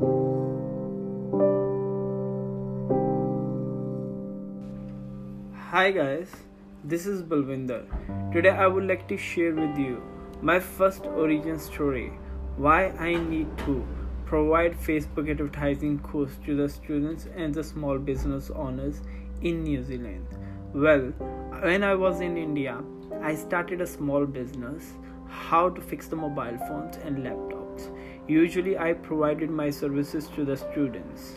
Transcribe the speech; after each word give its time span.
Hi 0.00 0.04
guys, 5.90 6.30
this 6.84 7.04
is 7.04 7.24
Balvinder. 7.24 7.82
Today 8.32 8.50
I 8.50 8.68
would 8.68 8.84
like 8.84 9.08
to 9.08 9.16
share 9.16 9.52
with 9.52 9.76
you 9.76 10.00
my 10.40 10.60
first 10.60 11.06
origin 11.06 11.58
story 11.58 12.12
why 12.56 12.90
I 12.90 13.14
need 13.14 13.48
to 13.66 13.84
provide 14.24 14.78
Facebook 14.78 15.28
advertising 15.28 15.98
course 15.98 16.38
to 16.46 16.54
the 16.54 16.68
students 16.68 17.26
and 17.34 17.52
the 17.52 17.64
small 17.64 17.98
business 17.98 18.50
owners 18.50 19.00
in 19.42 19.64
New 19.64 19.82
Zealand. 19.82 20.28
Well, 20.72 21.10
when 21.60 21.82
I 21.82 21.96
was 21.96 22.20
in 22.20 22.36
India, 22.36 22.84
I 23.20 23.34
started 23.34 23.80
a 23.80 23.86
small 23.86 24.26
business 24.26 24.92
how 25.26 25.70
to 25.70 25.80
fix 25.80 26.06
the 26.06 26.14
mobile 26.14 26.56
phones 26.68 26.98
and 26.98 27.18
laptops. 27.24 27.57
Usually 28.28 28.76
I 28.76 28.92
provided 28.92 29.50
my 29.50 29.70
services 29.70 30.28
to 30.36 30.44
the 30.44 30.56
students. 30.56 31.36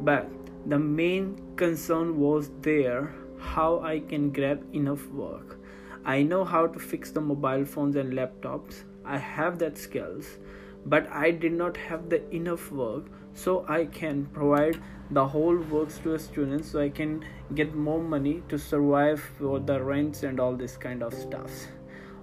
But 0.00 0.28
the 0.66 0.78
main 0.78 1.40
concern 1.56 2.18
was 2.18 2.50
there 2.60 3.12
how 3.38 3.80
I 3.80 3.98
can 3.98 4.30
grab 4.30 4.64
enough 4.72 5.08
work. 5.08 5.58
I 6.04 6.22
know 6.22 6.44
how 6.44 6.66
to 6.68 6.78
fix 6.78 7.10
the 7.10 7.20
mobile 7.20 7.64
phones 7.64 7.96
and 7.96 8.12
laptops. 8.12 8.84
I 9.04 9.18
have 9.18 9.58
that 9.58 9.76
skills, 9.76 10.38
but 10.86 11.10
I 11.10 11.30
did 11.32 11.52
not 11.52 11.76
have 11.76 12.08
the 12.08 12.22
enough 12.34 12.70
work 12.70 13.06
so 13.34 13.64
I 13.68 13.86
can 13.86 14.26
provide 14.26 14.80
the 15.10 15.26
whole 15.26 15.56
works 15.56 15.98
to 15.98 16.10
the 16.10 16.18
students 16.18 16.70
so 16.70 16.80
I 16.80 16.90
can 16.90 17.24
get 17.54 17.74
more 17.74 18.00
money 18.00 18.42
to 18.48 18.58
survive 18.58 19.20
for 19.38 19.58
the 19.58 19.82
rents 19.82 20.22
and 20.22 20.38
all 20.38 20.54
this 20.54 20.76
kind 20.76 21.02
of 21.02 21.12
stuff. 21.12 21.50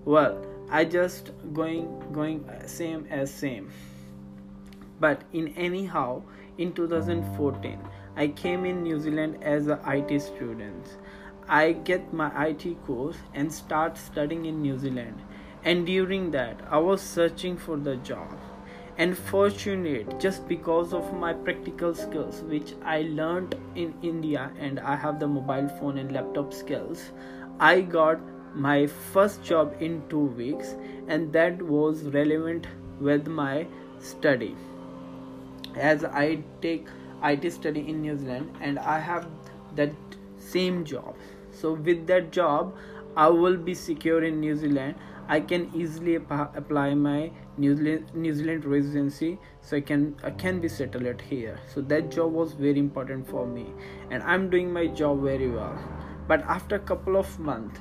Well, 0.05 0.45
I 0.69 0.85
just 0.85 1.31
going 1.53 1.99
going 2.13 2.49
same 2.65 3.05
as 3.09 3.33
same. 3.33 3.71
But 4.99 5.21
in 5.33 5.49
anyhow 5.49 6.23
in 6.57 6.73
2014 6.73 7.79
I 8.15 8.27
came 8.29 8.65
in 8.65 8.83
New 8.83 8.99
Zealand 8.99 9.43
as 9.43 9.67
a 9.67 9.79
IT 9.85 10.19
student. 10.21 10.97
I 11.47 11.71
get 11.71 12.13
my 12.13 12.47
IT 12.47 12.83
course 12.85 13.17
and 13.33 13.53
start 13.53 13.97
studying 13.97 14.45
in 14.45 14.61
New 14.61 14.77
Zealand. 14.77 15.21
And 15.63 15.85
during 15.85 16.31
that, 16.31 16.59
I 16.69 16.77
was 16.77 17.01
searching 17.01 17.57
for 17.57 17.77
the 17.77 17.95
job. 17.97 18.37
And 18.97 19.15
fortunate, 19.15 20.19
just 20.19 20.47
because 20.47 20.93
of 20.93 21.13
my 21.13 21.31
practical 21.33 21.93
skills, 21.93 22.41
which 22.41 22.73
I 22.83 23.03
learned 23.03 23.55
in 23.75 23.93
India, 24.01 24.51
and 24.59 24.79
I 24.79 24.95
have 24.95 25.19
the 25.19 25.27
mobile 25.27 25.69
phone 25.79 25.99
and 25.99 26.11
laptop 26.11 26.51
skills, 26.51 27.11
I 27.59 27.81
got 27.81 28.19
my 28.55 28.87
first 28.87 29.43
job 29.43 29.75
in 29.79 30.01
two 30.09 30.25
weeks, 30.25 30.73
and 31.07 31.31
that 31.33 31.61
was 31.61 32.03
relevant 32.05 32.65
with 32.99 33.27
my 33.27 33.67
study. 33.99 34.55
As 35.77 36.03
I 36.03 36.43
take 36.61 36.87
IT 37.23 37.51
study 37.51 37.87
in 37.87 38.01
New 38.01 38.17
Zealand 38.17 38.55
and 38.61 38.79
I 38.79 38.99
have 38.99 39.27
that 39.75 39.91
same 40.37 40.83
job. 40.85 41.15
So 41.51 41.73
with 41.73 42.07
that 42.07 42.31
job, 42.31 42.75
I 43.15 43.27
will 43.29 43.57
be 43.57 43.73
secure 43.73 44.23
in 44.23 44.39
New 44.39 44.55
Zealand. 44.55 44.95
I 45.27 45.39
can 45.39 45.71
easily 45.75 46.15
apply 46.15 46.93
my 46.93 47.31
New 47.57 47.75
Zealand, 47.75 48.11
New 48.13 48.33
Zealand 48.33 48.63
residency 48.63 49.39
so 49.61 49.77
I 49.77 49.81
can 49.81 50.15
I 50.23 50.29
can 50.29 50.59
be 50.59 50.69
settled 50.69 51.21
here. 51.21 51.59
So 51.73 51.81
that 51.81 52.11
job 52.11 52.31
was 52.31 52.53
very 52.53 52.79
important 52.79 53.27
for 53.27 53.45
me 53.45 53.65
and 54.11 54.23
I'm 54.23 54.49
doing 54.49 54.71
my 54.71 54.87
job 54.87 55.23
very 55.23 55.49
well. 55.49 55.77
But 56.27 56.41
after 56.43 56.75
a 56.75 56.79
couple 56.79 57.17
of 57.17 57.39
months, 57.39 57.79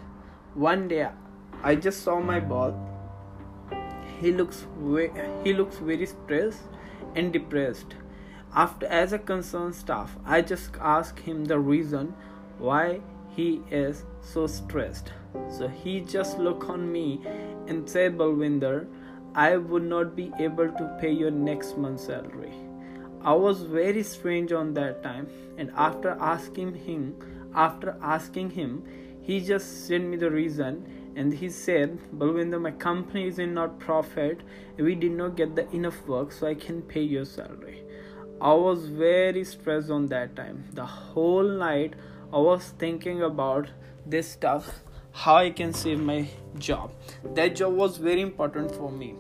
one 0.55 0.89
day 0.89 1.09
I 1.63 1.75
just 1.75 2.03
saw 2.03 2.19
my 2.21 2.41
boss. 2.41 2.75
He 4.21 4.33
looks 4.33 4.67
he 5.45 5.53
looks 5.53 5.77
very 5.79 6.07
stressed 6.07 6.63
and 7.17 7.33
depressed 7.33 7.97
after 8.57 8.87
as 8.87 9.13
a 9.13 9.19
concerned 9.19 9.75
staff, 9.75 10.17
I 10.25 10.41
just 10.41 10.71
asked 10.81 11.21
him 11.21 11.45
the 11.45 11.59
reason 11.59 12.15
why 12.59 13.01
he 13.29 13.61
is 13.71 14.05
so 14.23 14.47
stressed. 14.47 15.13
So 15.51 15.69
he 15.69 16.01
just 16.01 16.39
looked 16.39 16.65
on 16.65 16.91
me 16.91 17.21
and 17.67 17.89
said, 17.89 18.17
Balwinder, 18.17 18.87
I 19.35 19.59
would 19.59 19.83
not 19.83 20.17
be 20.17 20.33
able 20.39 20.69
to 20.69 20.99
pay 20.99 21.13
your 21.13 21.31
next 21.31 21.77
month's 21.77 22.07
salary. 22.07 22.55
I 23.21 23.35
was 23.35 23.61
very 23.63 24.03
strange 24.03 24.53
on 24.53 24.73
that 24.75 25.03
time, 25.03 25.29
and 25.59 25.71
after 25.77 26.17
asking 26.19 26.75
him, 26.77 27.15
after 27.55 27.99
asking 28.01 28.51
him, 28.51 28.85
he 29.21 29.41
just 29.41 29.87
sent 29.87 30.05
me 30.05 30.17
the 30.17 30.31
reason 30.31 31.06
and 31.17 31.33
he 31.41 31.49
said, 31.59 31.99
"But 32.13 32.29
Balwinder, 32.29 32.61
my 32.67 32.73
company 32.85 33.27
is 33.33 33.39
in 33.45 33.55
not 33.59 33.79
profit. 33.85 34.43
We 34.89 34.95
did 35.05 35.13
not 35.21 35.37
get 35.41 35.55
the 35.59 35.65
enough 35.79 36.01
work, 36.15 36.33
so 36.39 36.47
I 36.47 36.55
can 36.65 36.83
pay 36.95 37.05
your 37.17 37.25
salary. 37.25 37.79
I 38.41 38.53
was 38.63 38.89
very 39.03 39.45
stressed 39.51 39.91
on 39.99 40.09
that 40.15 40.37
time. 40.41 40.65
The 40.81 40.85
whole 40.85 41.53
night 41.63 41.95
I 42.33 42.43
was 42.47 42.69
thinking 42.85 43.23
about 43.23 43.71
this 44.15 44.33
stuff, 44.39 44.69
how 45.25 45.37
I 45.37 45.51
can 45.61 45.73
save 45.83 46.03
my 46.11 46.19
job. 46.59 46.91
That 47.39 47.57
job 47.63 47.75
was 47.85 47.97
very 48.09 48.21
important 48.21 48.75
for 48.81 48.91
me. 48.91 49.15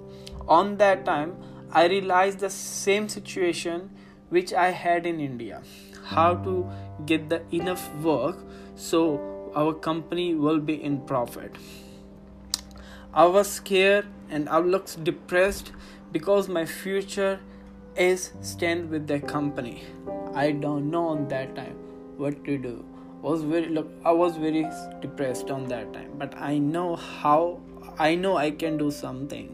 On 0.47 0.77
that 0.83 1.07
time, 1.07 1.33
I 1.73 1.87
realized 1.95 2.41
the 2.41 2.51
same 2.51 3.09
situation 3.09 3.89
which 4.29 4.53
I 4.67 4.69
had 4.83 5.07
in 5.07 5.25
India. 5.29 5.63
How 6.05 6.35
to 6.49 6.55
get 7.07 7.29
the 7.31 7.41
enough 7.61 7.89
work 8.11 8.45
so 8.77 9.01
our 9.55 9.73
company 9.73 10.35
will 10.35 10.61
be 10.61 10.75
in 10.91 11.01
profit. 11.07 11.57
I 13.21 13.25
was 13.25 13.51
scared 13.51 14.05
and 14.29 14.47
I 14.47 14.59
looked 14.59 15.03
depressed 15.03 15.73
because 16.13 16.51
my 16.51 16.67
future 16.67 17.41
is 17.97 18.33
stand 18.43 18.91
with 18.91 19.07
the 19.07 19.21
company. 19.21 19.85
I 20.35 20.51
don't 20.51 20.91
know 20.91 21.07
on 21.07 21.27
that 21.29 21.57
time 21.57 21.79
what 22.19 22.45
to 22.45 22.59
do. 22.59 22.85
Was 23.23 23.43
very 23.43 23.71
look 23.71 23.89
i 24.05 24.13
was 24.13 24.37
very 24.37 24.65
depressed 25.01 25.51
on 25.51 25.65
that 25.69 25.95
time 25.95 26.11
but 26.23 26.37
i 26.49 26.59
know 26.59 26.97
how 26.97 27.59
i 27.99 28.15
know 28.15 28.37
i 28.37 28.51
can 28.51 28.77
do 28.77 28.91
something. 28.91 29.49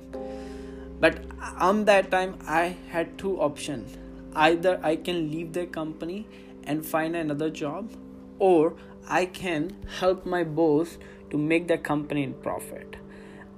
But 0.98 1.20
on 1.68 1.84
that 1.84 2.10
time 2.10 2.34
i 2.48 2.76
had 2.94 3.16
two 3.16 3.36
options. 3.48 3.96
Either 4.34 4.80
i 4.82 4.96
can 4.96 5.30
leave 5.30 5.52
the 5.52 5.66
company 5.66 6.26
and 6.64 6.84
find 6.84 7.14
another 7.14 7.48
job 7.48 7.94
or 8.40 8.74
i 9.20 9.24
can 9.24 9.70
help 10.00 10.26
my 10.26 10.42
boss 10.42 10.98
to 11.30 11.38
make 11.38 11.68
the 11.68 11.78
company 11.78 12.24
in 12.24 12.34
profit 12.48 13.01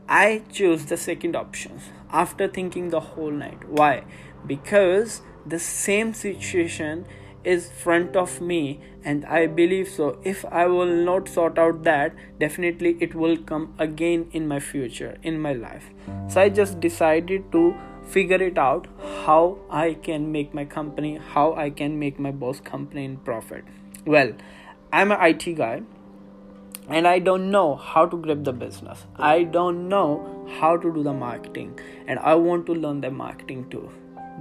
i 0.08 0.42
chose 0.52 0.86
the 0.86 0.96
second 0.96 1.34
option 1.36 1.80
after 2.10 2.46
thinking 2.46 2.90
the 2.90 3.00
whole 3.00 3.30
night. 3.30 3.68
Why? 3.68 4.04
Because 4.46 5.22
the 5.44 5.58
same 5.58 6.14
situation 6.14 7.06
is 7.42 7.70
front 7.70 8.16
of 8.16 8.40
me 8.40 8.80
and 9.04 9.24
i 9.26 9.46
believe 9.46 9.88
so. 9.88 10.18
If 10.24 10.44
i 10.46 10.66
will 10.66 10.94
not 11.08 11.28
sort 11.28 11.58
out 11.58 11.82
that 11.84 12.14
definitely 12.38 12.96
it 13.00 13.14
will 13.14 13.36
come 13.36 13.74
again 13.78 14.28
in 14.32 14.48
my 14.48 14.60
future 14.60 15.18
in 15.22 15.40
my 15.40 15.52
life. 15.52 15.90
So 16.28 16.40
i 16.40 16.48
just 16.48 16.80
decided 16.80 17.50
to 17.52 17.74
figure 18.06 18.42
it 18.42 18.58
out 18.58 18.86
how 19.26 19.58
i 19.70 19.94
can 19.94 20.30
make 20.32 20.54
my 20.54 20.64
company 20.64 21.18
how 21.34 21.54
i 21.54 21.68
can 21.70 21.98
make 21.98 22.18
my 22.18 22.30
boss 22.30 22.60
company 22.60 23.04
in 23.04 23.16
profit. 23.18 23.64
Well 24.06 24.32
i'm 24.92 25.12
an 25.12 25.18
it 25.20 25.52
guy 25.54 25.82
and 26.88 27.08
i 27.08 27.18
don't 27.18 27.50
know 27.50 27.76
how 27.76 28.04
to 28.06 28.16
grip 28.16 28.44
the 28.44 28.52
business. 28.52 29.06
I 29.16 29.44
don't 29.44 29.88
know 29.88 30.46
how 30.60 30.76
to 30.76 30.92
do 30.92 31.02
the 31.02 31.12
marketing. 31.12 31.78
And 32.06 32.18
i 32.18 32.34
want 32.34 32.66
to 32.66 32.74
learn 32.74 33.00
the 33.00 33.10
marketing 33.10 33.68
too. 33.70 33.90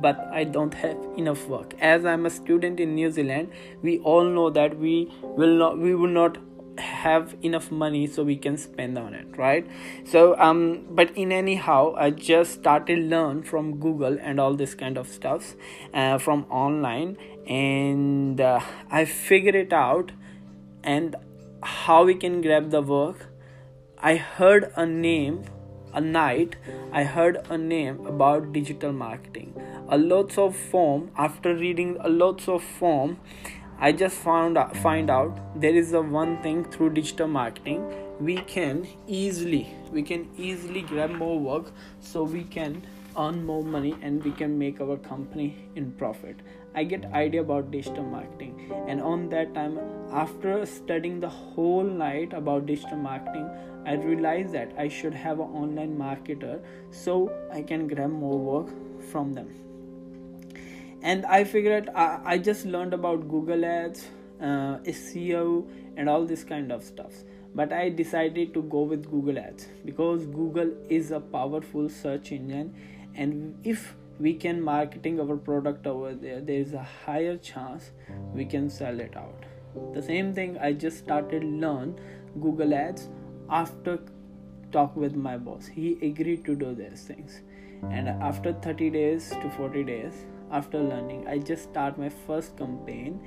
But 0.02 0.20
I 0.32 0.44
don't 0.44 0.74
have 0.74 0.98
enough 1.18 1.48
work. 1.48 1.76
As 1.80 2.04
I'm 2.04 2.26
a 2.26 2.30
student 2.30 2.80
in 2.80 2.96
New 2.96 3.12
Zealand, 3.12 3.52
we 3.84 4.00
all 4.00 4.24
know 4.26 4.50
that 4.50 4.78
we 4.78 5.12
will 5.22 5.56
not 5.56 5.78
we 5.78 5.96
will 5.96 6.10
not 6.10 6.38
have 6.80 7.36
enough 7.44 7.70
money 7.72 8.08
so 8.08 8.24
we 8.24 8.36
can 8.36 8.58
spend 8.58 8.98
on 8.98 9.14
it 9.14 9.38
right? 9.38 9.68
So 10.04 10.36
um 10.40 10.88
but 10.90 11.16
in 11.16 11.32
anyhow 11.32 11.94
i 11.96 12.10
just 12.10 12.54
started 12.54 13.00
learn 13.12 13.44
from 13.44 13.80
google 13.80 14.18
and 14.20 14.40
all 14.40 14.56
this 14.56 14.74
kind 14.74 14.98
of 14.98 15.08
stuff 15.08 15.54
uh, 15.94 16.18
from 16.18 16.46
online. 16.50 17.18
And 17.48 18.42
uh, 18.42 18.60
i 18.90 19.06
figured 19.06 19.56
it 19.56 19.72
out. 19.72 20.12
And 20.84 21.16
how 21.64 22.04
we 22.04 22.16
can 22.16 22.42
grab 22.42 22.72
the 22.72 22.82
work. 22.82 23.28
I 23.98 24.16
heard 24.16 24.72
a 24.76 24.86
name 24.86 25.44
a 25.94 26.02
night 26.02 26.56
i 26.92 27.04
heard 27.04 27.38
a 27.50 27.58
name 27.58 28.06
about 28.08 28.52
digital 28.52 28.92
marketing. 28.92 29.54
A 29.90 29.98
lots 29.98 30.38
of 30.38 30.56
form 30.56 31.12
after 31.16 31.56
reading 31.56 31.98
a 32.00 32.10
lots 32.10 32.48
of 32.48 32.64
form 32.64 33.20
i 33.80 33.92
just 33.92 34.16
found 34.16 34.58
out, 34.58 34.76
find 34.78 35.10
out 35.10 35.62
there 35.62 35.76
is 35.76 35.94
a 35.94 36.02
one 36.02 36.42
thing 36.42 36.64
through 36.66 36.92
digital 36.92 37.28
marketing. 37.28 37.94
We 38.20 38.38
can 38.38 38.88
easily 39.08 39.76
we 39.92 40.04
can 40.04 40.30
easily 40.38 40.82
grab 40.82 41.12
more 41.12 41.40
work 41.40 41.72
so 42.00 42.24
we 42.24 42.44
can 42.44 42.86
earn 43.18 43.46
more 43.46 43.64
money 43.64 43.96
and 44.02 44.24
we 44.24 44.32
can 44.32 44.58
make 44.58 44.82
our 44.82 44.98
company 44.98 45.56
in 45.76 45.92
profit. 45.92 46.38
I 46.76 46.84
get 46.84 47.06
idea 47.14 47.42
about 47.42 47.72
digital 47.72 48.04
marketing. 48.04 48.72
And 48.88 49.02
on 49.02 49.30
that 49.30 49.54
time 49.54 49.80
after 50.14 50.66
studying 50.66 51.20
the 51.20 51.30
whole 51.30 51.84
night 51.84 52.34
about 52.34 52.66
digital 52.68 52.98
marketing 52.98 53.50
i 53.86 53.94
realized 53.94 54.54
that 54.54 54.74
i 54.78 54.88
should 54.88 55.14
have 55.14 55.40
an 55.40 55.56
online 55.64 55.98
marketer 55.98 56.60
so 56.92 57.18
i 57.52 57.62
can 57.62 57.88
grab 57.88 58.10
more 58.10 58.40
work 58.40 58.74
from 59.12 59.34
them. 59.34 59.50
And 61.02 61.26
i 61.26 61.44
figured 61.44 61.90
i, 61.96 62.20
I 62.26 62.38
just 62.38 62.66
learned 62.66 62.94
about 62.94 63.28
google 63.28 63.66
ads 63.66 64.08
uh, 64.42 64.78
seo 65.00 65.68
and 65.98 66.10
all 66.10 66.26
this 66.26 66.44
kind 66.44 66.72
of 66.72 66.84
stuff 66.84 67.12
but 67.56 67.74
i 67.74 67.90
decided 67.90 68.54
to 68.54 68.62
go 68.64 68.84
with 68.84 69.10
google 69.10 69.40
ads 69.40 69.68
because 69.86 70.26
google 70.28 70.72
is 70.90 71.12
a 71.12 71.20
powerful 71.20 71.90
search 71.90 72.32
engine 72.32 72.74
and 73.16 73.60
if 73.64 73.96
we 74.20 74.34
can 74.34 74.62
marketing 74.62 75.20
our 75.20 75.36
product 75.36 75.88
over 75.88 76.14
there 76.14 76.40
there 76.40 76.60
is 76.60 76.74
a 76.74 76.84
higher 77.06 77.38
chance 77.38 77.92
we 78.34 78.46
can 78.46 78.70
sell 78.70 79.00
it 79.00 79.16
out. 79.18 79.46
The 79.94 80.02
same 80.02 80.34
thing 80.34 80.58
i 80.60 80.72
just 80.72 81.00
started 81.00 81.44
learn 81.44 82.00
google 82.42 82.74
ads 82.74 83.10
after 83.50 84.00
talk 84.72 84.96
with 84.96 85.16
my 85.16 85.38
boss. 85.38 85.68
He 85.68 85.98
agreed 86.02 86.46
to 86.46 86.56
do 86.56 86.74
these 86.74 87.04
things. 87.04 87.42
And 87.92 88.10
after 88.10 88.54
30 88.54 88.90
days 88.90 89.30
to 89.30 89.50
40 89.58 89.84
days 89.84 90.26
after 90.52 90.80
learning 90.80 91.28
i 91.28 91.38
just 91.38 91.64
start 91.64 91.98
my 91.98 92.10
first 92.10 92.58
campaign. 92.58 93.20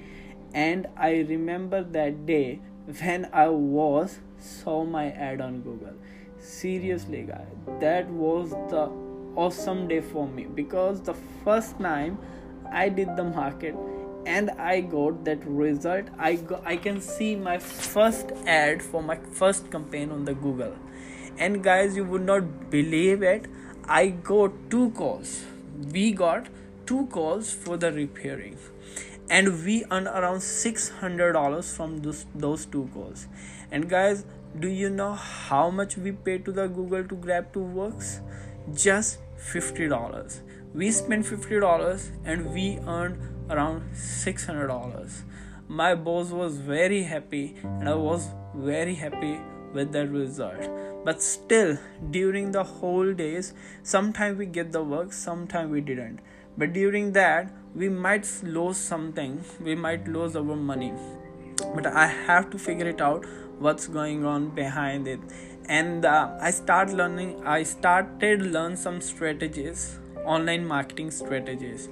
And 0.55 0.87
i 0.97 1.11
remember 1.29 1.83
that 1.83 2.27
day 2.27 2.61
when 3.01 3.29
i 3.33 3.49
was 3.49 4.21
saw 4.39 4.85
my 4.85 5.11
ad 5.11 5.41
on 5.41 5.61
google. 5.63 5.95
Seriously 6.39 7.23
guys 7.23 7.81
that 7.81 8.09
was 8.09 8.51
the 8.71 9.06
awesome 9.37 9.87
day 9.89 10.01
for 10.01 10.27
me 10.27 10.45
because 10.45 11.03
the 11.03 11.15
first 11.45 11.79
time 11.79 12.19
I 12.73 12.89
did 12.89 13.17
the 13.17 13.25
market 13.25 13.75
and 14.27 14.51
I 14.51 14.81
got 14.81 15.25
that 15.25 15.47
result. 15.47 16.07
I 16.19 16.35
go, 16.35 16.61
I 16.65 16.77
can 16.77 17.01
see 17.01 17.37
my 17.37 17.59
first 17.59 18.33
ad 18.47 18.83
for 18.83 19.03
my 19.03 19.17
first 19.17 19.71
campaign 19.71 20.11
on 20.11 20.25
the 20.25 20.35
Google. 20.35 20.75
And 21.39 21.63
guys, 21.63 21.95
you 21.95 22.05
would 22.05 22.23
not 22.23 22.71
believe 22.71 23.23
it. 23.23 23.47
I 23.85 24.09
got 24.09 24.53
two 24.71 24.91
calls. 24.91 25.45
We 25.93 26.11
got 26.13 26.49
two 26.87 27.07
calls 27.07 27.53
for 27.53 27.77
the 27.77 27.93
repairing 27.93 28.57
and 29.29 29.65
we 29.65 29.85
earned 29.91 30.07
around 30.07 30.39
$600 30.39 31.77
from 31.77 31.99
those, 31.99 32.27
those 32.35 32.67
two 32.67 32.89
calls 32.95 33.27
and 33.73 33.89
guys 33.89 34.25
do 34.61 34.69
you 34.69 34.89
know 34.89 35.13
how 35.15 35.69
much 35.71 35.97
we 35.97 36.13
paid 36.13 36.45
to 36.45 36.53
the 36.53 36.69
google 36.69 37.03
to 37.03 37.17
grab 37.17 37.53
two 37.53 37.61
works 37.61 38.21
just 38.73 39.19
$50 39.53 40.41
we 40.75 40.91
spent 40.91 41.25
$50 41.25 42.11
and 42.25 42.53
we 42.53 42.79
earned 42.87 43.19
around 43.51 43.83
$600 43.95 45.23
my 45.69 45.95
boss 45.95 46.31
was 46.31 46.59
very 46.59 47.03
happy 47.03 47.45
and 47.63 47.89
i 47.89 47.95
was 47.95 48.29
very 48.55 48.95
happy 48.95 49.39
with 49.77 49.93
that 49.93 50.11
result. 50.11 50.69
But 51.05 51.23
still 51.23 51.79
during 52.11 52.51
the 52.53 52.65
whole 52.65 53.13
days 53.13 53.53
sometimes 53.83 54.39
we 54.39 54.47
get 54.47 54.73
the 54.73 54.83
work 54.83 55.13
sometimes 55.13 55.71
we 55.71 55.81
didn't. 55.81 56.21
But 56.59 56.73
during 56.73 57.13
that 57.13 57.53
we 57.75 57.89
might 57.89 58.29
lose 58.43 58.77
something 58.77 59.45
we 59.61 59.75
might 59.75 60.09
lose 60.09 60.37
our 60.37 60.57
money. 60.57 60.93
But 61.75 61.87
i 61.87 62.07
have 62.07 62.51
to 62.55 62.59
figure 62.59 62.89
it 62.89 63.01
out 63.01 63.27
what's 63.59 63.87
going 63.87 64.25
on 64.25 64.49
behind 64.55 65.09
it 65.09 65.21
and 65.69 66.05
uh, 66.05 66.31
i 66.41 66.51
start 66.51 66.91
learning 66.91 67.31
i 67.45 67.63
started 67.63 68.43
learn 68.43 68.77
some 68.77 69.01
strategies 69.01 69.99
online 70.27 70.67
marketing 70.67 71.11
strategies. 71.11 71.89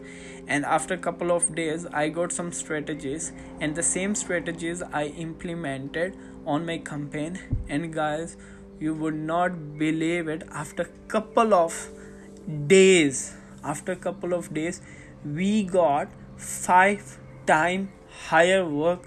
And 0.47 0.65
after 0.67 0.95
a 0.95 0.99
couple 0.99 1.31
of 1.33 1.55
days 1.55 1.87
i 1.87 2.09
got 2.09 2.33
some 2.33 2.53
strategies. 2.53 3.33
And 3.61 3.75
the 3.75 3.83
same 3.83 4.15
strategies 4.15 4.83
i 4.93 5.05
implemented 5.27 6.17
on 6.47 6.67
my 6.67 6.79
campaign. 6.79 7.39
And 7.69 7.93
guys 7.95 8.37
you 8.81 8.95
would 8.95 9.15
not 9.15 9.79
believe 9.79 10.29
it 10.29 10.43
after 10.51 10.91
couple 11.09 11.55
of 11.55 11.89
days 12.67 13.35
after 13.63 13.95
couple 13.95 14.35
of 14.35 14.53
days 14.53 14.81
we 15.25 15.63
got 15.63 16.09
five 16.37 17.19
time 17.47 17.89
higher 18.27 18.65
work 18.69 19.07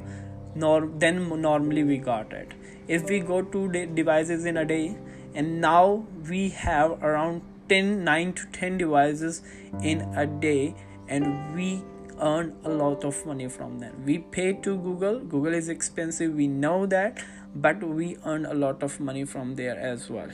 nor 0.55 0.87
than 1.03 1.19
normally 1.41 1.83
we 1.83 1.97
got 1.97 2.31
it 2.31 2.53
if 2.88 3.10
we 3.10 3.19
go 3.19 3.42
two 3.42 3.68
devices 3.69 4.45
in 4.45 4.57
a 4.57 4.66
day 4.66 4.98
and 5.34 5.62
now 5.62 6.06
we 6.30 6.50
have 6.50 6.92
around 7.04 7.42
10 7.69 8.04
9 8.04 8.34
to 8.34 8.45
10 8.57 8.78
devices 8.78 9.42
in 9.84 10.01
a 10.16 10.25
day 10.25 10.75
and 11.07 11.56
we 11.56 11.84
earn 12.19 12.54
a 12.63 12.69
lot 12.69 13.04
of 13.04 13.25
money 13.25 13.48
from 13.48 13.80
them 13.80 14.06
we 14.06 14.18
pay 14.19 14.54
to 14.54 14.78
google. 14.78 15.19
Google 15.19 15.54
is 15.54 15.69
expensive 15.69 16.34
we 16.34 16.48
know 16.48 16.86
that 16.86 17.24
but 17.56 17.84
we 17.84 18.18
earn 18.25 18.45
a 18.45 18.54
lot 18.54 18.84
of 18.84 19.00
money 19.00 19.25
from 19.25 19.56
there 19.56 19.78
as 19.80 20.10
well. 20.10 20.30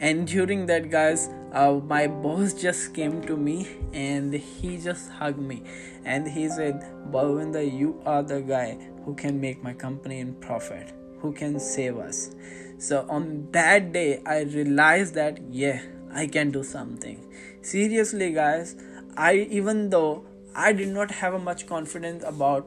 And 0.00 0.26
during 0.26 0.66
that 0.66 0.90
guys 0.90 1.28
uh, 1.52 1.80
my 1.86 2.06
boss 2.06 2.54
just 2.62 2.94
came 2.94 3.20
to 3.22 3.36
me 3.36 3.68
and 3.92 4.32
he 4.32 4.78
just 4.78 5.10
hugged 5.10 5.38
me. 5.38 5.62
And 6.04 6.26
he 6.26 6.48
said 6.48 6.82
Balwinder 7.10 7.62
you 7.78 8.00
are 8.04 8.22
the 8.22 8.40
guy 8.40 8.78
who 9.04 9.14
can 9.14 9.40
make 9.40 9.62
my 9.62 9.72
company 9.72 10.18
in 10.20 10.34
profit 10.34 10.92
who 11.22 11.32
can 11.32 11.58
save 11.58 11.96
us. 11.96 12.30
So 12.78 13.06
on 13.08 13.48
that 13.52 13.92
day 13.92 14.22
i 14.26 14.40
realized 14.40 15.14
that 15.14 15.40
yeah 15.50 15.82
i 16.12 16.26
can 16.26 16.50
do 16.50 16.62
something. 16.62 17.20
Seriously 17.62 18.32
guys 18.32 18.74
i 19.16 19.34
even 19.60 19.90
though 19.90 20.24
i 20.54 20.72
did 20.72 20.88
not 20.88 21.10
have 21.10 21.40
much 21.42 21.66
confidence 21.66 22.24
about 22.26 22.66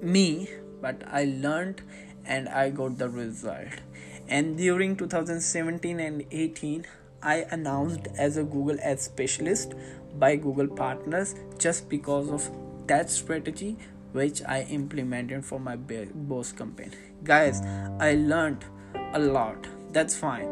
me 0.00 0.48
but 0.80 1.04
i 1.06 1.24
learned 1.24 1.82
and 2.24 2.48
i 2.48 2.68
got 2.70 2.98
the 2.98 3.08
result. 3.08 3.80
And 4.28 4.56
during 4.56 4.96
2017 4.96 6.00
and 6.00 6.24
18 6.30 6.84
i 7.22 7.36
announced 7.56 8.08
as 8.16 8.36
a 8.36 8.42
google 8.42 8.78
ads 8.90 9.02
specialist 9.02 9.74
by 10.18 10.34
google 10.36 10.66
partners 10.66 11.34
just 11.58 11.88
because 11.88 12.30
of 12.36 12.50
that 12.86 13.10
strategy 13.10 13.76
which 14.12 14.42
I 14.42 14.62
implemented 14.62 15.44
for 15.44 15.58
my 15.58 15.76
boss 15.76 16.52
campaign. 16.52 16.92
Guys, 17.24 17.60
I 17.98 18.14
learned 18.14 18.64
a 19.12 19.18
lot. 19.18 19.66
That's 19.90 20.16
fine. 20.16 20.48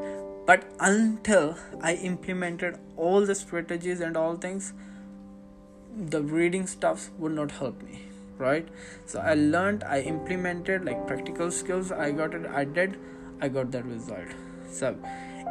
But 0.47 0.65
until 0.81 1.57
I 1.81 1.95
implemented 1.95 2.79
all 2.97 3.25
the 3.25 3.35
strategies 3.35 4.01
and 4.01 4.17
all 4.17 4.37
things, 4.37 4.73
the 5.97 6.23
reading 6.23 6.67
stuffs 6.67 7.11
would 7.19 7.33
not 7.33 7.51
help 7.51 7.83
me 7.83 8.03
right 8.39 8.69
so 9.07 9.21
i 9.21 9.35
learned 9.35 9.83
i 9.85 10.01
implemented 10.01 10.85
like 10.85 11.07
practical 11.07 11.51
skills 11.51 11.93
i 11.93 12.11
got 12.11 12.35
it 12.35 12.47
i 12.47 12.65
did 12.65 12.97
i 13.41 13.49
got 13.49 13.71
that 13.71 13.85
result 13.85 14.37
so 14.71 14.97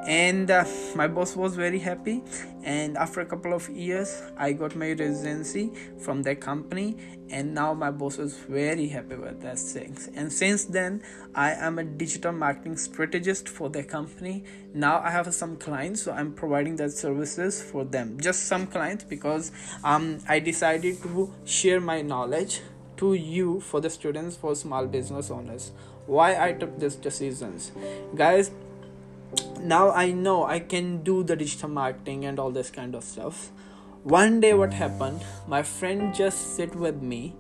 and 0.08 0.50
uh, 0.50 0.66
my 0.96 1.08
boss 1.08 1.36
was 1.36 1.56
very 1.56 1.80
happy. 1.80 2.24
And 2.64 2.98
after 2.98 3.22
a 3.22 3.26
couple 3.26 3.54
of 3.54 3.70
years 3.70 4.22
i 4.38 4.52
got 4.52 4.76
my 4.76 4.92
residency 4.92 5.72
from 6.00 6.24
that 6.24 6.42
company. 6.42 6.98
And 7.30 7.54
now 7.54 7.74
my 7.74 7.92
boss 7.92 8.18
is 8.18 8.38
very 8.38 8.88
happy 8.88 9.16
with 9.16 9.42
that 9.42 9.60
things. 9.60 10.10
And 10.16 10.32
since 10.32 10.66
then 10.66 11.02
i 11.36 11.52
am 11.52 11.80
a 11.80 11.84
digital 11.84 12.32
marketing 12.32 12.78
strategist 12.78 13.50
for 13.50 13.70
the 13.70 13.84
company. 13.84 14.44
Now 14.74 15.00
i 15.00 15.10
have 15.10 15.34
some 15.34 15.58
clients 15.58 16.04
so 16.04 16.12
i'm 16.12 16.34
providing 16.34 16.76
that 16.78 16.92
services 16.92 17.62
for 17.62 17.84
them. 17.84 18.20
Just 18.20 18.48
some 18.48 18.68
clients 18.68 19.04
because 19.04 19.52
um 19.84 20.20
i 20.28 20.40
decided 20.40 21.02
to 21.04 21.34
share 21.46 21.80
my 21.80 22.02
knowledge 22.02 22.62
to 22.98 23.14
you 23.14 23.62
for 23.62 23.80
the 23.80 23.90
students 23.90 24.36
for 24.36 24.56
small 24.56 24.86
business 24.86 25.32
owners. 25.32 25.72
Why 26.06 26.36
i 26.44 26.54
took 26.54 26.80
these 26.80 26.96
decisions? 26.96 27.72
Guys 28.16 28.52
now 29.62 29.92
i 29.92 30.12
know 30.12 30.46
i 30.46 30.60
can 30.60 31.04
do 31.04 31.24
the 31.24 31.36
digital 31.36 31.70
marketing 31.70 32.26
and 32.26 32.40
all 32.40 32.52
this 32.52 32.70
kind 32.70 32.96
of 32.96 33.04
stuff. 33.04 33.52
One 34.04 34.40
day 34.40 34.54
what 34.54 34.74
happened 34.74 35.24
my 35.48 35.62
friend 35.62 36.14
just 36.14 36.56
sit 36.56 36.76
with 36.76 37.02
me 37.02 37.36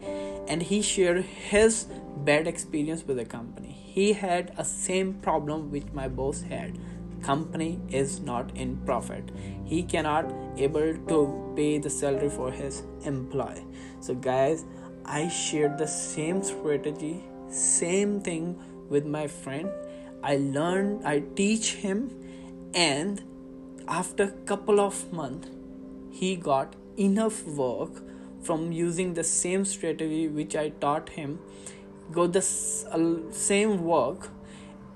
and 0.47 0.61
he 0.61 0.81
shared 0.81 1.23
his 1.23 1.85
bad 2.17 2.47
experience 2.47 3.05
with 3.05 3.17
the 3.17 3.25
company. 3.25 3.71
He 3.71 4.13
had 4.13 4.53
a 4.57 4.65
same 4.65 5.13
problem 5.13 5.71
which 5.71 5.85
my 5.93 6.07
boss 6.07 6.41
had. 6.41 6.77
Company 7.21 7.79
is 7.89 8.19
not 8.19 8.55
in 8.55 8.77
profit. 8.77 9.31
He 9.63 9.83
cannot 9.83 10.33
able 10.57 10.95
to 11.07 11.53
pay 11.55 11.77
the 11.77 11.89
salary 11.89 12.29
for 12.29 12.51
his 12.51 12.83
employee. 13.03 13.65
So 14.01 14.13
guys 14.15 14.65
i 15.05 15.27
shared 15.27 15.77
the 15.77 15.87
same 15.87 16.43
strategy 16.43 17.23
same 17.49 18.19
thing 18.21 18.55
with 18.89 19.05
my 19.05 19.25
friend 19.27 19.69
i 20.23 20.35
learned 20.37 21.05
i 21.05 21.19
teach 21.35 21.73
him 21.85 22.09
and 22.73 23.23
after 23.87 24.27
couple 24.45 24.79
of 24.79 25.11
months 25.11 25.49
he 26.11 26.35
got 26.35 26.75
enough 26.97 27.43
work 27.45 28.01
from 28.41 28.71
using 28.71 29.13
the 29.13 29.23
same 29.23 29.65
strategy 29.65 30.27
which 30.27 30.55
i 30.55 30.69
taught 30.69 31.09
him. 31.09 31.39
Got 32.11 32.33
the 32.33 32.39
uh, 32.39 33.31
same 33.31 33.83
work 33.83 34.29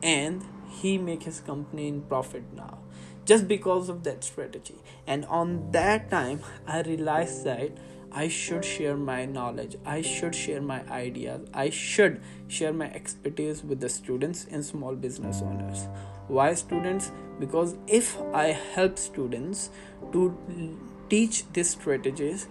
and 0.02 0.44
he 0.70 0.98
make 0.98 1.24
his 1.24 1.40
company 1.40 1.88
in 1.88 2.02
profit 2.02 2.44
now 2.56 2.80
just 3.26 3.48
because 3.48 3.88
of 3.88 4.04
that 4.04 4.24
strategy. 4.24 4.76
And 5.08 5.26
on 5.26 5.72
that 5.72 6.10
time 6.10 6.42
i 6.68 6.82
realized 6.82 7.44
that 7.46 7.72
I 8.14 8.28
should 8.28 8.64
share 8.64 8.96
my 8.96 9.26
knowledge. 9.26 9.76
I 9.86 10.02
should 10.02 10.36
share 10.36 10.62
my 10.62 10.82
ideas. 10.90 11.48
I 11.54 11.70
should 11.70 12.22
share 12.48 12.74
my 12.74 12.86
expertise 12.92 13.64
with 13.64 13.80
the 13.80 13.90
students 13.90 14.46
and 14.52 14.64
small 14.64 14.96
business 14.96 15.42
owners. 15.42 15.88
Why 16.28 16.54
students? 16.54 17.12
Because 17.40 17.76
if 17.88 18.16
I 18.34 18.48
help 18.76 19.00
students 19.00 19.72
to 20.12 20.38
teach 21.10 21.52
these 21.54 21.72
strategies, 21.72 22.48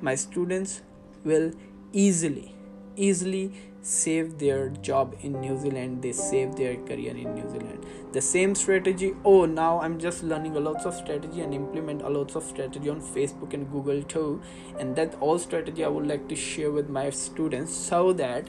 my 0.00 0.14
students 0.14 0.82
will 1.24 1.52
easily 1.92 2.54
easily 2.96 3.52
save 3.82 4.38
their 4.38 4.68
job 4.68 5.16
in 5.20 5.40
New 5.40 5.58
Zealand, 5.58 6.02
they 6.02 6.12
save 6.12 6.56
their 6.56 6.76
career 6.76 7.16
in 7.16 7.34
New 7.34 7.48
Zealand. 7.50 7.84
The 8.12 8.20
same 8.20 8.54
strategy. 8.54 9.14
Oh, 9.24 9.44
now 9.44 9.80
I'm 9.80 9.98
just 9.98 10.22
learning 10.22 10.56
a 10.56 10.60
lots 10.60 10.84
of 10.84 10.94
strategy 10.94 11.40
and 11.40 11.52
implement 11.52 12.02
a 12.02 12.08
lots 12.08 12.36
of 12.36 12.44
strategy 12.44 12.88
on 12.88 13.00
Facebook 13.00 13.54
and 13.54 13.70
Google 13.70 14.02
too. 14.02 14.40
And 14.78 14.94
that 14.96 15.16
all 15.20 15.38
strategy 15.38 15.84
I 15.84 15.88
would 15.88 16.06
like 16.06 16.28
to 16.28 16.36
share 16.36 16.70
with 16.70 16.88
my 16.88 17.10
students 17.10 17.74
so 17.74 18.12
that 18.14 18.48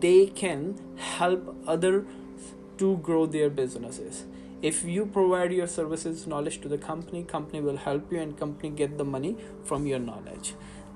they 0.00 0.26
can 0.26 0.78
help 0.96 1.56
other 1.66 2.04
to 2.78 2.96
grow 2.98 3.24
their 3.26 3.48
businesses 3.48 4.24
if 4.68 4.82
you 4.82 5.04
provide 5.04 5.52
your 5.52 5.66
services 5.66 6.26
knowledge 6.26 6.60
to 6.60 6.68
the 6.68 6.78
company 6.78 7.22
company 7.22 7.60
will 7.60 7.76
help 7.76 8.10
you 8.10 8.18
and 8.18 8.38
company 8.38 8.70
get 8.70 8.96
the 8.96 9.04
money 9.04 9.36
from 9.62 9.86
your 9.86 9.98
knowledge 9.98 10.54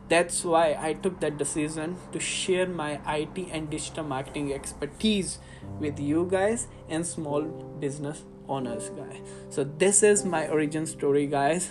that's 0.08 0.44
why 0.44 0.76
i 0.80 0.92
took 0.92 1.20
that 1.20 1.36
decision 1.38 1.96
to 2.12 2.20
share 2.20 2.66
my 2.66 2.92
it 3.16 3.38
and 3.52 3.70
digital 3.70 4.04
marketing 4.04 4.52
expertise 4.52 5.38
with 5.78 6.00
you 6.00 6.26
guys 6.30 6.66
and 6.88 7.06
small 7.06 7.42
business 7.80 8.24
owners 8.48 8.88
guys. 8.90 9.20
So 9.50 9.64
this 9.64 10.02
is 10.02 10.24
my 10.24 10.48
origin 10.48 10.86
story 10.86 11.26
guys. 11.26 11.70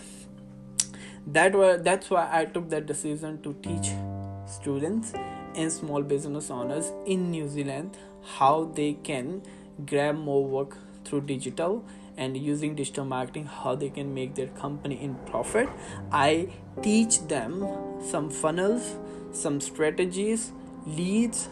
That 1.25 1.53
were 1.53 1.77
that's 1.77 2.09
why 2.09 2.29
i 2.31 2.45
took 2.45 2.69
that 2.69 2.85
decision 2.85 3.41
to 3.41 3.53
teach 3.61 3.89
students 4.51 5.11
and 5.55 5.71
small 5.71 6.01
business 6.01 6.49
owners 6.49 6.93
in 7.05 7.29
new 7.31 7.49
zealand 7.49 7.97
how 8.37 8.71
they 8.75 8.93
can 8.93 9.41
grab 9.85 10.15
more 10.15 10.45
work 10.45 10.77
through 11.03 11.19
digital 11.21 11.83
and 12.17 12.35
using 12.35 12.75
digital 12.75 13.05
marketing 13.05 13.45
how 13.45 13.75
they 13.75 13.89
can 13.89 14.13
make 14.13 14.35
their 14.35 14.47
company 14.47 15.01
in 15.01 15.15
profit. 15.25 15.69
I 16.11 16.49
teach 16.81 17.19
them 17.27 17.65
some 18.01 18.29
funnels 18.29 18.95
some 19.31 19.61
strategies 19.61 20.51
leads 20.85 21.49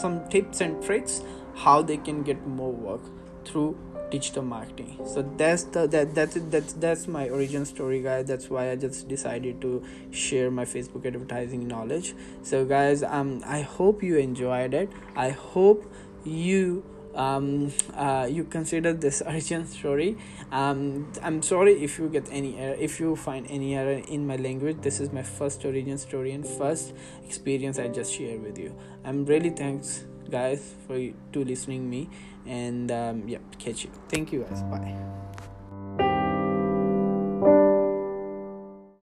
some 0.00 0.28
tips 0.28 0.60
and 0.60 0.82
tricks 0.82 1.22
how 1.54 1.82
they 1.82 1.96
can 1.96 2.22
get 2.22 2.46
more 2.46 2.72
work 2.72 3.02
through 3.44 3.78
digital 4.10 4.42
marketing. 4.42 4.98
So 5.06 5.22
that's 5.36 5.64
the 5.64 5.86
that 5.88 6.14
that's 6.14 6.34
that's 6.50 6.72
that's 6.74 7.06
my 7.08 7.28
origin 7.28 7.64
story 7.66 8.00
guys. 8.02 8.26
That's 8.26 8.48
why 8.48 8.70
i 8.70 8.76
just 8.76 9.08
decided 9.08 9.60
to 9.60 9.82
share 10.10 10.50
my 10.50 10.64
facebook 10.64 11.06
advertising 11.06 11.68
knowledge. 11.68 12.14
So 12.42 12.64
guys 12.64 13.02
um 13.02 13.42
i 13.46 13.60
hope 13.60 14.02
you 14.02 14.16
enjoyed 14.16 14.74
it. 14.74 14.90
I 15.14 15.30
hope 15.30 15.84
you 16.24 16.84
um, 17.14 17.72
uh, 17.94 18.28
you 18.30 18.44
consider 18.44 18.92
this 18.92 19.22
origin 19.26 19.66
story. 19.66 20.16
Um, 20.52 21.10
i'm 21.22 21.42
sorry 21.42 21.82
if 21.82 21.98
you 21.98 22.08
get 22.08 22.28
any 22.30 22.56
error 22.58 22.76
if 22.78 23.00
you 23.00 23.16
find 23.16 23.46
any 23.48 23.74
error 23.74 24.02
in 24.08 24.26
my 24.26 24.36
language. 24.36 24.78
This 24.80 25.00
is 25.00 25.12
my 25.12 25.22
first 25.22 25.64
origin 25.64 25.98
story 25.98 26.32
and 26.32 26.46
first 26.46 26.94
experience 27.24 27.78
i 27.78 27.88
just 27.88 28.12
share 28.12 28.38
with 28.38 28.58
you. 28.58 28.76
I'm 29.04 29.24
really 29.24 29.50
thanks 29.50 30.04
guys 30.30 30.74
for 30.86 30.98
to 30.98 31.44
listening 31.44 31.88
me. 31.88 32.08
And 32.46 32.90
um, 32.90 33.28
yeah 33.28 33.38
catch 33.58 33.84
you. 33.84 33.90
Thank 34.08 34.32
you 34.32 34.44
guys. 34.44 34.62
Bye 34.62 35.33